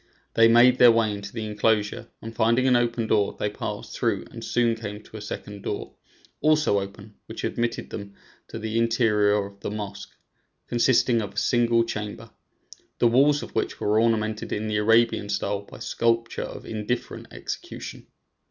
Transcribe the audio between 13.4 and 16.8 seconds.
of which were ornamented in the Arabian style by sculptures of